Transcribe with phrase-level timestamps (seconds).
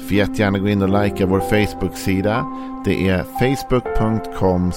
[0.00, 2.46] Får jättegärna gå in och likea vår Facebook-sida.
[2.84, 4.72] Det är facebook.com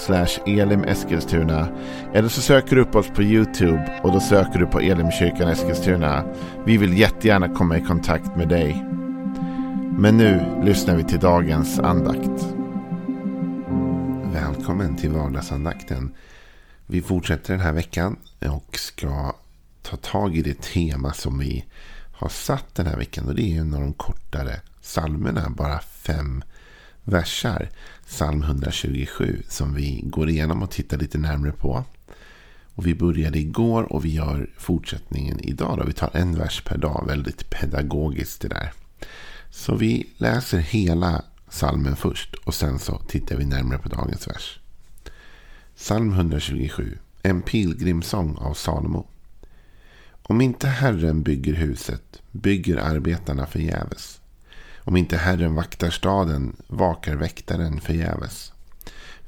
[0.46, 1.68] elimeskilstuna.
[2.14, 6.24] Eller så söker du upp oss på YouTube och då söker du på Elimkyrkan Eskilstuna.
[6.66, 8.86] Vi vill jättegärna komma i kontakt med dig.
[9.98, 12.48] Men nu lyssnar vi till dagens andakt.
[14.34, 16.14] Välkommen till vardagsandakten.
[16.88, 18.16] Vi fortsätter den här veckan
[18.50, 19.34] och ska
[19.82, 21.66] ta tag i det tema som vi
[22.24, 23.28] har satt den här veckan.
[23.28, 26.44] Och det är en av de kortare psalmerna, bara fem
[27.04, 27.70] versar.
[28.08, 31.84] Psalm 127 som vi går igenom och tittar lite närmare på.
[32.76, 35.78] Och vi började igår och vi gör fortsättningen idag.
[35.78, 35.84] Då.
[35.84, 38.72] Vi tar en vers per dag, väldigt pedagogiskt det där.
[39.50, 44.60] Så vi läser hela salmen först och sen så tittar vi närmare på dagens vers.
[45.76, 49.08] Psalm 127, en pilgrimsång av Salomo.
[50.24, 54.22] Om inte Herren bygger huset bygger arbetarna förgäves.
[54.78, 58.54] Om inte Herren vaktar staden vakar väktaren förgäves.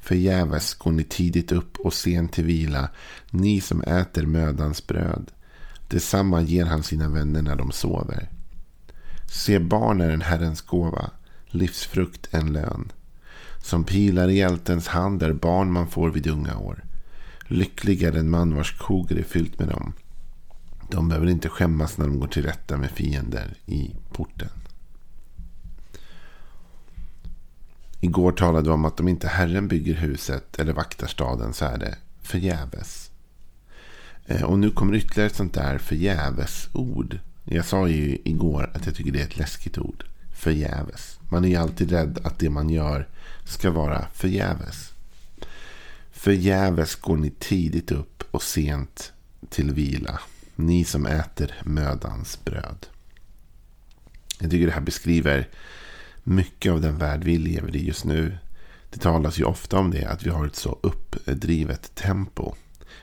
[0.00, 2.88] Förgäves går ni tidigt upp och sent till vila,
[3.30, 5.32] ni som äter mödans bröd.
[5.88, 8.28] Detsamma ger han sina vänner när de sover.
[9.32, 11.10] Se barn är en Herrens gåva,
[11.46, 12.92] livsfrukt en lön.
[13.62, 16.84] Som pilar i hjältens hand är barn man får vid unga år.
[17.46, 19.92] Lycklig är den man vars koger är fyllt med dem.
[20.90, 24.50] De behöver inte skämmas när de går till rätta med fiender i porten.
[28.00, 31.78] Igår talade vi om att om inte Herren bygger huset eller vaktar staden så är
[31.78, 33.10] det förgäves.
[34.26, 37.18] Eh, och nu kommer ytterligare ett sånt där förgäves-ord.
[37.44, 40.04] Jag sa ju igår att jag tycker det är ett läskigt ord.
[40.34, 41.18] Förgäves.
[41.28, 43.08] Man är ju alltid rädd att det man gör
[43.44, 44.92] ska vara förgäves.
[46.12, 49.12] Förgäves går ni tidigt upp och sent
[49.48, 50.20] till vila.
[50.56, 52.86] Ni som äter mödans bröd.
[54.40, 55.48] Jag tycker det här beskriver
[56.22, 58.38] mycket av den värld vi lever i just nu.
[58.90, 62.54] Det talas ju ofta om det, att vi har ett så uppdrivet tempo.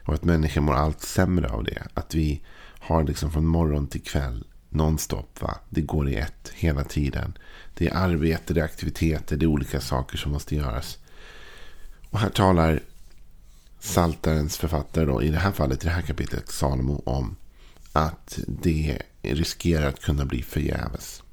[0.05, 1.87] Och att människor mår allt sämre av det.
[1.93, 2.41] Att vi
[2.79, 5.41] har liksom från morgon till kväll nonstop.
[5.41, 5.57] Va?
[5.69, 7.37] Det går i ett hela tiden.
[7.73, 10.97] Det är arbete, det är aktiviteter, det är olika saker som måste göras.
[12.09, 12.83] Och här talar
[13.79, 17.35] Saltarens författare då, i det här fallet, i det här kapitlet, Salomo, om
[17.93, 21.23] att det riskerar att kunna bli förgäves.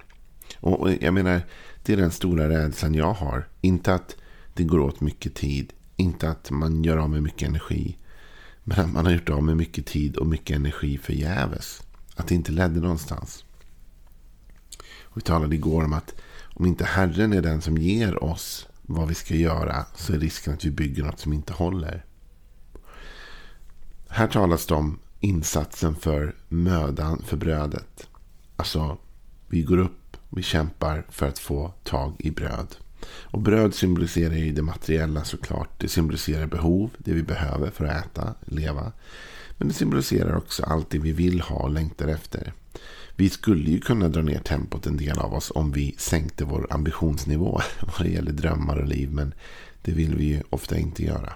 [0.61, 1.43] Och jag menar,
[1.83, 3.49] det är den stora rädslan jag har.
[3.61, 4.17] Inte att
[4.55, 5.73] det går åt mycket tid.
[5.97, 7.97] Inte att man gör av med mycket energi.
[8.65, 11.83] Men att man har gjort av med mycket tid och mycket energi förgäves.
[12.17, 13.45] Att det inte ledde någonstans.
[15.03, 16.15] Och vi talade igår om att
[16.55, 20.55] om inte Herren är den som ger oss vad vi ska göra så är risken
[20.55, 22.05] att vi bygger något som inte håller.
[24.09, 28.09] Här talas det om insatsen för mödan för brödet.
[28.57, 28.99] Alltså,
[29.49, 30.01] vi går upp
[30.31, 32.77] vi kämpar för att få tag i bröd.
[33.07, 35.81] Och bröd symboliserar ju det materiella såklart.
[35.81, 38.93] Det symboliserar behov, det vi behöver för att äta, leva.
[39.59, 42.53] Men det symboliserar också allt det vi vill ha och längtar efter.
[43.17, 46.67] Vi skulle ju kunna dra ner tempot en del av oss om vi sänkte vår
[46.71, 49.13] ambitionsnivå vad det gäller drömmar och liv.
[49.13, 49.35] Men
[49.83, 51.33] det vill vi ju ofta inte göra.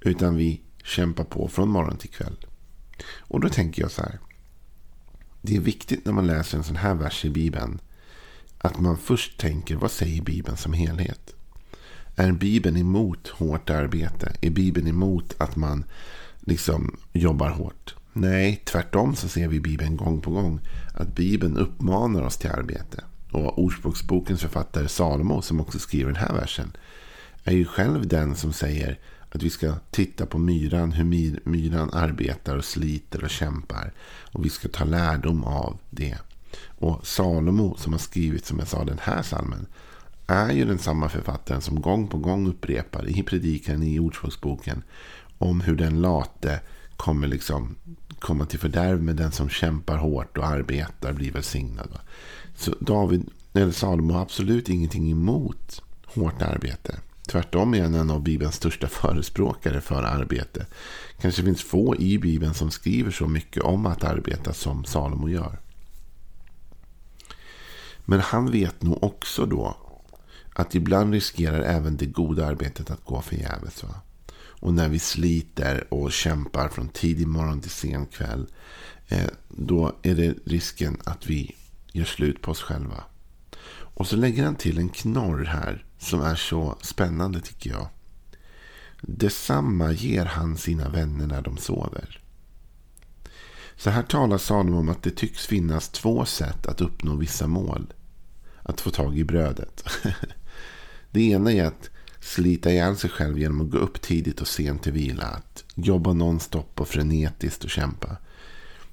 [0.00, 2.36] Utan vi kämpar på från morgon till kväll.
[3.18, 4.18] Och då tänker jag så här.
[5.42, 7.80] Det är viktigt när man läser en sån här vers i Bibeln
[8.58, 11.34] att man först tänker vad säger Bibeln som helhet?
[12.16, 14.32] Är Bibeln emot hårt arbete?
[14.40, 15.84] Är Bibeln emot att man
[16.40, 17.94] liksom jobbar hårt?
[18.12, 20.60] Nej, tvärtom så ser vi i Bibeln gång på gång
[20.94, 23.04] att Bibeln uppmanar oss till arbete.
[23.32, 26.76] Och Ordspråksbokens författare Salomo som också skriver den här versen
[27.44, 28.98] är ju själv den som säger
[29.30, 31.04] att vi ska titta på myran, hur
[31.48, 33.92] myran arbetar och sliter och kämpar.
[34.32, 36.18] Och vi ska ta lärdom av det.
[36.78, 39.66] Och Salomo som har skrivit, som jag sa, den här salmen
[40.26, 44.82] är ju den samma författaren som gång på gång upprepar i predikan i Ordspråksboken
[45.38, 46.60] om hur den late
[46.96, 47.76] kommer liksom
[48.18, 51.98] komma till fördärv med den som kämpar hårt och arbetar blir välsignad.
[52.56, 56.98] Så David, eller Salomo har absolut ingenting emot hårt arbete.
[57.28, 60.66] Tvärtom är han en av Bibelns största förespråkare för arbete.
[61.20, 65.58] Kanske finns få i Bibeln som skriver så mycket om att arbeta som Salomo gör.
[68.04, 69.76] Men han vet nog också då
[70.54, 73.82] att ibland riskerar även det goda arbetet att gå förgäves.
[73.82, 73.94] Va?
[74.60, 78.46] och när vi sliter och kämpar från tidig morgon till sen kväll.
[79.08, 81.56] Eh, då är det risken att vi
[81.92, 83.04] gör slut på oss själva.
[83.70, 87.88] Och så lägger han till en knorr här som är så spännande tycker jag.
[89.00, 92.20] Detsamma ger han sina vänner när de sover.
[93.76, 97.92] Så här talar Salomo om att det tycks finnas två sätt att uppnå vissa mål.
[98.62, 99.84] Att få tag i brödet.
[101.10, 101.90] Det ena är att
[102.20, 105.26] slita ihjäl sig själv genom att gå upp tidigt och sent till vila.
[105.26, 108.16] Att jobba nonstop och frenetiskt och kämpa.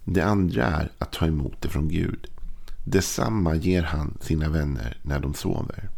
[0.03, 2.27] Det andra är att ta emot det från Gud.
[2.85, 5.89] Detsamma ger han sina vänner när de sover.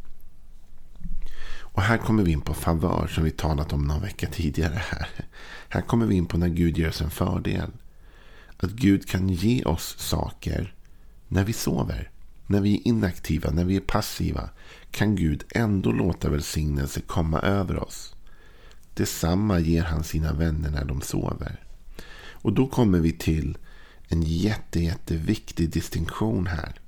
[1.77, 4.81] Och här kommer vi in på favör som vi talat om någon vecka tidigare.
[4.89, 5.07] Här
[5.69, 7.71] Här kommer vi in på när Gud ger oss en fördel.
[8.57, 10.75] Att Gud kan ge oss saker
[11.27, 12.11] när vi sover.
[12.47, 14.49] När vi är inaktiva, när vi är passiva.
[14.91, 18.15] Kan Gud ändå låta välsignelse komma över oss.
[18.93, 21.63] Detsamma ger han sina vänner när de sover.
[22.31, 23.57] Och då kommer vi till
[24.07, 26.79] en jätte, jätteviktig distinktion här.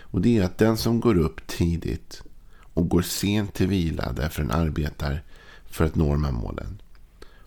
[0.00, 2.22] Och det är att den som går upp tidigt
[2.80, 5.22] och går sent till vila därför den arbetar
[5.66, 6.82] för att nå de här målen.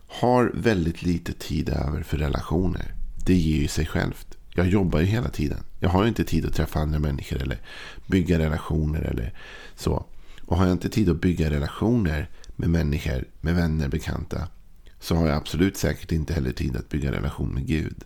[0.06, 2.94] Har väldigt lite tid över för relationer.
[3.26, 4.36] Det ger ju sig självt.
[4.54, 5.58] Jag jobbar ju hela tiden.
[5.80, 7.58] Jag har inte tid att träffa andra människor eller
[8.06, 9.32] bygga relationer eller
[9.76, 10.06] så.
[10.46, 14.48] Och har jag inte tid att bygga relationer med människor, med vänner, bekanta.
[15.00, 18.04] Så har jag absolut säkert inte heller tid att bygga relation med Gud.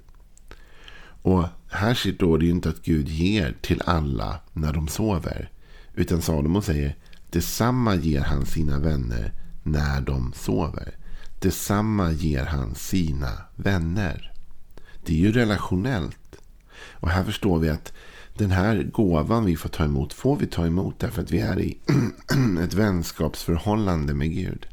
[1.23, 5.51] Och här står det ju inte att Gud ger till alla när de sover.
[5.95, 6.97] Utan Salomo säger
[7.31, 9.33] detsamma ger han sina vänner
[9.63, 10.97] när de sover.
[11.41, 14.33] Detsamma ger han sina vänner.
[15.05, 16.37] Det är ju relationellt.
[16.93, 17.93] Och här förstår vi att
[18.35, 21.61] den här gåvan vi får ta emot får vi ta emot därför att vi är
[21.61, 21.79] i
[22.63, 24.67] ett vänskapsförhållande med Gud.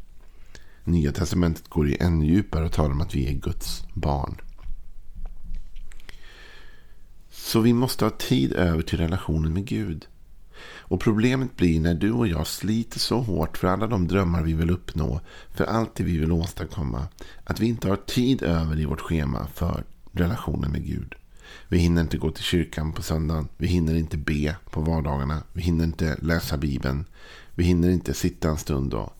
[0.83, 4.41] Nya testamentet går ju ännu djupare och talar om att vi är Guds barn.
[7.29, 10.07] Så vi måste ha tid över till relationen med Gud.
[10.87, 14.53] Och problemet blir när du och jag sliter så hårt för alla de drömmar vi
[14.53, 15.21] vill uppnå,
[15.53, 17.07] för allt det vi vill åstadkomma,
[17.43, 21.15] att vi inte har tid över i vårt schema för relationen med Gud.
[21.67, 23.47] Vi hinner inte gå till kyrkan på söndagen.
[23.57, 25.43] Vi hinner inte be på vardagarna.
[25.53, 27.05] Vi hinner inte läsa Bibeln.
[27.55, 29.13] Vi hinner inte sitta en stund och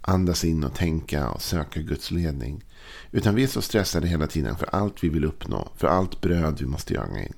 [0.00, 2.64] andas in och tänka och söka Guds ledning.
[3.10, 5.72] Utan vi är så stressade hela tiden för allt vi vill uppnå.
[5.76, 7.34] För allt bröd vi måste jaga in.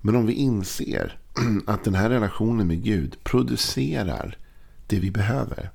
[0.00, 1.18] Men om vi inser
[1.66, 4.36] att den här relationen med Gud producerar
[4.86, 5.70] det vi behöver.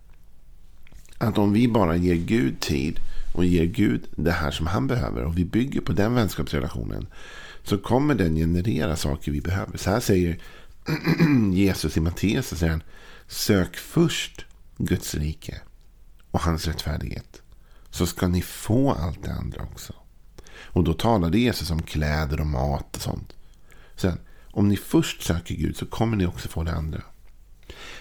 [1.17, 2.99] Att om vi bara ger Gud tid
[3.35, 7.07] och ger Gud det här som han behöver och vi bygger på den vänskapsrelationen
[7.63, 9.77] så kommer den generera saker vi behöver.
[9.77, 10.39] Så här säger
[11.53, 12.47] Jesus i Matteus.
[12.47, 12.83] Så säger han,
[13.27, 14.45] Sök först
[14.77, 15.61] Guds rike
[16.31, 17.41] och hans rättfärdighet.
[17.89, 19.93] Så ska ni få allt det andra också.
[20.51, 23.34] Och då talade Jesus om kläder och mat och sånt.
[23.95, 24.17] Sen,
[24.51, 27.01] om ni först söker Gud så kommer ni också få det andra.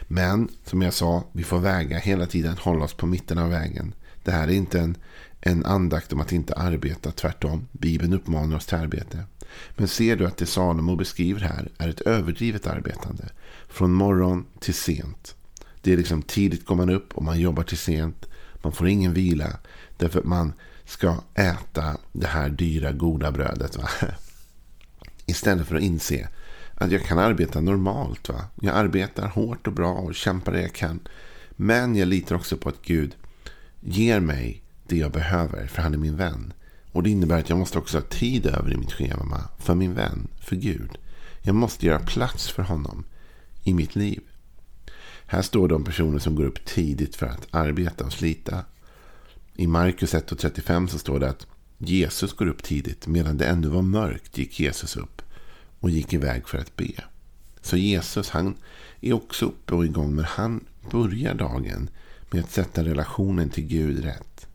[0.03, 3.95] Men som jag sa, vi får väga hela tiden, hålla oss på mitten av vägen.
[4.25, 4.97] Det här är inte en,
[5.41, 7.69] en andakt om att inte arbeta, tvärtom.
[7.73, 9.25] Bibeln uppmanar oss till arbete.
[9.77, 13.29] Men ser du att det Salomo beskriver här är ett överdrivet arbetande.
[13.69, 15.35] Från morgon till sent.
[15.83, 18.27] Det är liksom tidigt går man upp och man jobbar till sent.
[18.63, 19.59] Man får ingen vila.
[19.97, 20.53] Därför att man
[20.85, 23.77] ska äta det här dyra goda brödet.
[23.77, 23.89] Va?
[25.27, 26.29] Istället för att inse
[26.75, 28.29] att jag kan arbeta normalt.
[28.29, 28.45] Va?
[28.61, 31.01] Jag arbetar hårt och bra och kämpar det jag kan.
[31.51, 33.17] Men jag litar också på att Gud
[33.81, 35.67] ger mig det jag behöver.
[35.67, 36.53] För han är min vän.
[36.93, 39.95] Och det innebär att jag måste också ha tid över i mitt schema för min
[39.95, 40.99] vän, för Gud.
[41.43, 43.05] Jag måste göra plats för honom
[43.63, 44.21] i mitt liv.
[45.27, 48.65] Här står de personer som går upp tidigt för att arbeta och slita.
[49.55, 51.47] I Markus 1.35 så står det att
[51.79, 53.07] Jesus går upp tidigt.
[53.07, 55.23] Medan det ännu var mörkt gick Jesus upp
[55.81, 57.05] och gick iväg för att be.
[57.61, 58.55] Så Jesus han
[59.01, 60.15] är också uppe och igång.
[60.15, 61.91] Men han börjar dagen
[62.31, 64.47] med att sätta relationen till Gud rätt.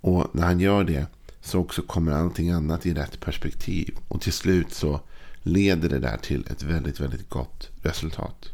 [0.00, 1.06] Och när han gör det
[1.40, 3.96] så också kommer allting annat i rätt perspektiv.
[4.08, 5.00] Och till slut så
[5.42, 8.48] leder det där till ett väldigt, väldigt gott resultat.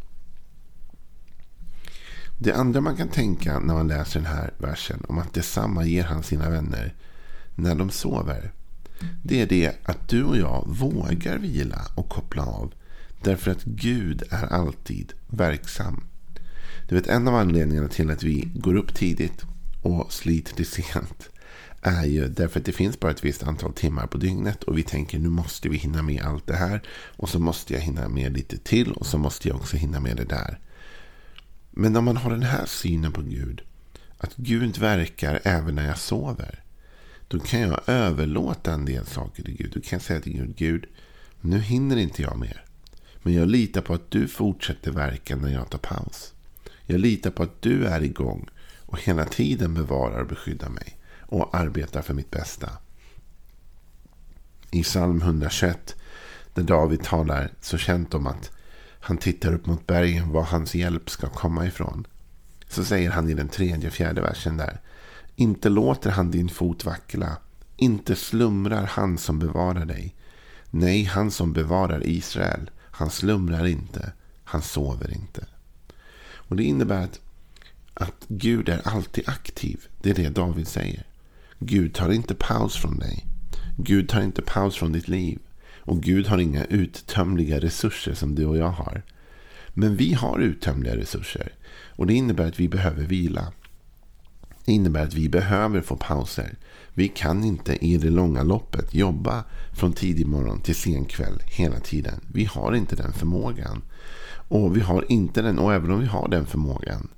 [2.38, 6.04] Det andra man kan tänka när man läser den här versen om att detsamma ger
[6.04, 6.94] han sina vänner
[7.60, 8.52] när de sover.
[9.22, 12.72] Det är det att du och jag vågar vila och koppla av.
[13.22, 16.04] Därför att Gud är alltid verksam.
[16.88, 19.44] Du vet en av anledningarna till att vi går upp tidigt
[19.82, 21.30] och sliter till sent
[21.82, 24.82] är ju därför att det finns bara ett visst antal timmar på dygnet och vi
[24.82, 26.82] tänker nu måste vi hinna med allt det här
[27.16, 30.16] och så måste jag hinna med lite till och så måste jag också hinna med
[30.16, 30.58] det där.
[31.70, 33.62] Men om man har den här synen på Gud,
[34.18, 36.62] att Gud verkar även när jag sover.
[37.30, 39.70] Då kan jag överlåta en del saker till Gud.
[39.74, 40.86] Då kan jag säga till Gud, Gud,
[41.40, 42.64] nu hinner inte jag mer.
[43.22, 46.32] Men jag litar på att du fortsätter verka när jag tar paus.
[46.86, 48.48] Jag litar på att du är igång
[48.86, 52.70] och hela tiden bevarar och beskyddar mig och arbetar för mitt bästa.
[54.70, 55.96] I psalm 121
[56.54, 58.50] där David talar så känt om att
[59.00, 62.06] han tittar upp mot bergen var hans hjälp ska komma ifrån.
[62.68, 64.80] Så säger han i den tredje och fjärde versen där.
[65.36, 67.36] Inte låter han din fot vackla.
[67.76, 70.14] Inte slumrar han som bevarar dig.
[70.70, 72.70] Nej, han som bevarar Israel.
[72.80, 74.12] Han slumrar inte.
[74.44, 75.46] Han sover inte.
[76.50, 77.20] Och Det innebär att,
[77.94, 79.80] att Gud är alltid aktiv.
[80.02, 81.06] Det är det David säger.
[81.58, 83.26] Gud tar inte paus från dig.
[83.76, 85.38] Gud tar inte paus från ditt liv.
[85.80, 89.02] Och Gud har inga uttömliga resurser som du och jag har.
[89.68, 91.52] Men vi har uttömliga resurser.
[91.96, 93.52] Och det innebär att vi behöver vila.
[94.70, 96.54] Det innebär att vi behöver få pauser.
[96.94, 101.80] Vi kan inte i det långa loppet jobba från tidig morgon till sen kväll hela
[101.80, 102.20] tiden.
[102.32, 103.82] Vi har inte den förmågan.
[104.48, 107.08] Och vi har inte den, och även om vi har den förmågan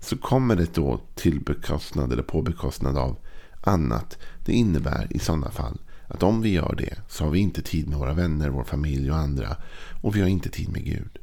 [0.00, 3.16] så kommer det då till bekostnad eller på bekostnad av
[3.60, 4.18] annat.
[4.44, 7.88] Det innebär i sådana fall att om vi gör det så har vi inte tid
[7.88, 9.56] med våra vänner, vår familj och andra.
[10.02, 11.18] Och vi har inte tid med Gud.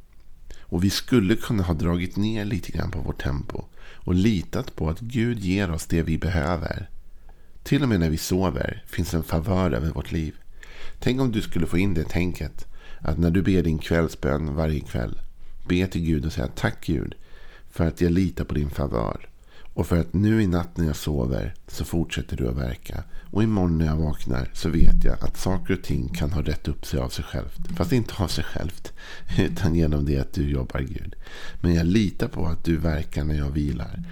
[0.62, 3.64] Och vi skulle kunna ha dragit ner lite grann på vårt tempo.
[4.08, 6.90] Och litat på att Gud ger oss det vi behöver.
[7.64, 10.36] Till och med när vi sover finns en favör över vårt liv.
[11.00, 12.66] Tänk om du skulle få in det tänket.
[13.00, 15.20] Att när du ber din kvällsbön varje kväll.
[15.68, 17.16] Be till Gud och säga tack Gud.
[17.72, 19.30] För att jag litar på din favör.
[19.78, 23.04] Och för att nu i natt när jag sover så fortsätter du att verka.
[23.32, 26.68] Och imorgon när jag vaknar så vet jag att saker och ting kan ha rätt
[26.68, 27.58] upp sig av sig självt.
[27.76, 28.94] Fast inte av sig självt.
[29.40, 31.16] Utan genom det att du jobbar Gud.
[31.62, 34.04] Men jag litar på att du verkar när jag vilar.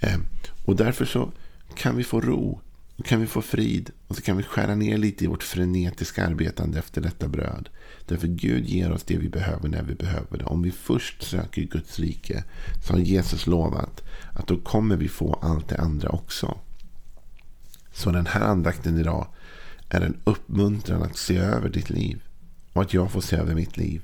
[0.00, 0.26] Ehm,
[0.64, 1.32] och därför så
[1.74, 2.60] kan vi få ro.
[3.00, 3.90] Då kan vi få frid.
[4.08, 7.68] Och så kan vi skära ner lite i vårt frenetiska arbetande efter detta bröd.
[8.06, 10.44] Därför Gud ger oss det vi behöver när vi behöver det.
[10.44, 12.44] Om vi först söker Guds rike
[12.86, 14.02] så har Jesus lovat
[14.32, 16.58] att då kommer vi få allt det andra också.
[17.92, 19.26] Så den här andakten idag
[19.88, 22.22] är en uppmuntran att se över ditt liv.
[22.72, 24.02] Och att jag får se över mitt liv.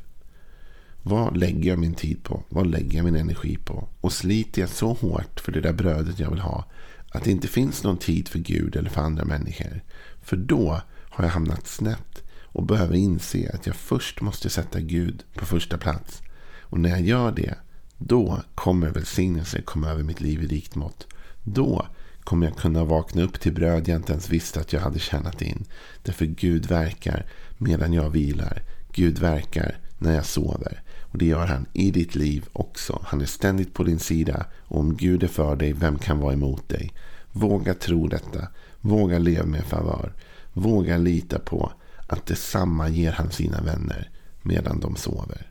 [1.03, 2.43] Vad lägger jag min tid på?
[2.49, 3.88] Vad lägger jag min energi på?
[4.00, 6.65] Och sliter jag så hårt för det där brödet jag vill ha
[7.11, 9.83] att det inte finns någon tid för Gud eller för andra människor.
[10.23, 15.25] För då har jag hamnat snett och behöver inse att jag först måste sätta Gud
[15.35, 16.23] på första plats.
[16.61, 17.55] Och när jag gör det,
[17.99, 21.07] då kommer välsignelse komma över mitt liv i rikt mått.
[21.45, 21.87] Då
[22.25, 25.43] kommer jag kunna vakna upp till bröd jag inte ens visste att jag hade tjänat
[25.43, 25.65] in.
[26.03, 27.27] Därför Gud verkar
[27.59, 28.63] medan jag vilar.
[28.93, 30.83] Gud verkar när jag sover.
[31.11, 33.03] Och det gör han i ditt liv också.
[33.05, 34.47] Han är ständigt på din sida.
[34.65, 36.93] Och om Gud är för dig, vem kan vara emot dig?
[37.33, 38.49] Våga tro detta.
[38.81, 40.13] Våga leva med favör.
[40.53, 41.73] Våga lita på
[42.07, 44.11] att detsamma ger han sina vänner
[44.43, 45.51] medan de sover.